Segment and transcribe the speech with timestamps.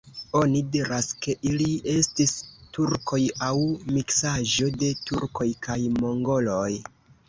[0.37, 2.33] Oni diras, ke ili estis
[2.79, 3.53] turkoj aŭ
[3.93, 6.71] miksaĵo de turkoj kaj mongoloj.